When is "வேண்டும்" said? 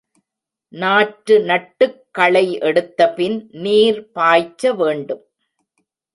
4.73-5.23